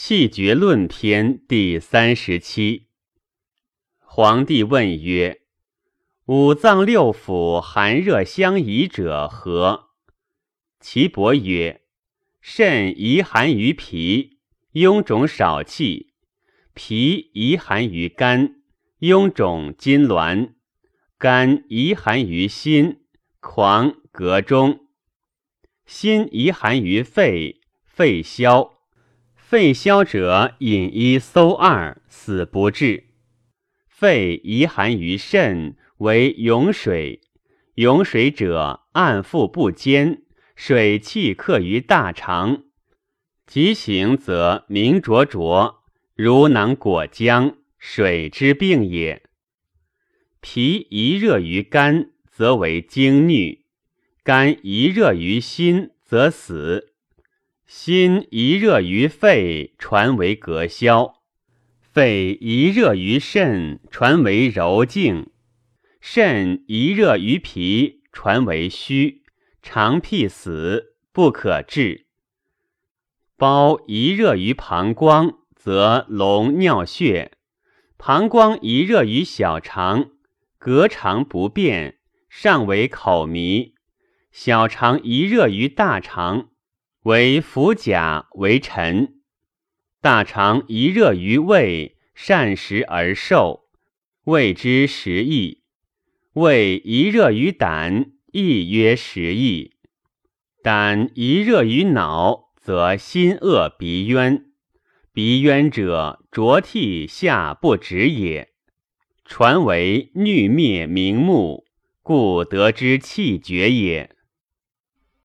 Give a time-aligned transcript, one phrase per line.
[0.00, 2.86] 气绝论篇第三十七。
[3.98, 5.40] 皇帝问曰
[6.26, 9.88] ：“五脏六腑寒热相宜者何？”
[10.78, 11.82] 岐伯曰
[12.40, 14.38] ：“肾宜寒于脾，
[14.72, 16.12] 臃肿少气；
[16.74, 18.62] 脾宜寒于肝，
[19.00, 20.52] 臃肿筋挛；
[21.18, 23.00] 肝宜寒于心，
[23.40, 24.78] 狂膈中；
[25.86, 28.74] 心宜寒于肺，肺消。”
[29.50, 33.04] 肺消者饮一馊二，死不治。
[33.88, 37.22] 肺遗寒于肾，为涌水。
[37.76, 40.20] 涌水者暗腹不坚，
[40.54, 42.64] 水气克于大肠，
[43.46, 45.82] 急行则明灼灼，
[46.14, 49.22] 如囊裹浆，水之病也。
[50.42, 53.60] 脾宜热于肝，则为精衄；
[54.22, 56.92] 肝宜热于心，则死。
[57.68, 61.16] 心一热于肺，传为膈消；
[61.82, 65.26] 肺一热于肾，传为柔静；
[66.00, 69.22] 肾一热于脾，传为虚，
[69.60, 72.06] 肠辟死，不可治。
[73.36, 77.32] 包一热于膀胱，则龙尿血；
[77.98, 80.12] 膀胱一热于小肠，
[80.58, 81.98] 膈肠不便，
[82.30, 83.74] 上为口迷；
[84.32, 86.48] 小肠一热于大肠。
[87.04, 89.20] 为腹甲为臣，
[90.00, 93.68] 大肠一热于胃，善食而瘦，
[94.24, 95.62] 谓之食益；
[96.32, 99.74] 胃一热于胆，亦曰食益；
[100.62, 104.46] 胆一热于脑，则心恶鼻渊。
[105.12, 108.50] 鼻渊者，浊涕下不止也。
[109.24, 111.64] 传为欲灭明目，
[112.02, 114.16] 故得之气绝也。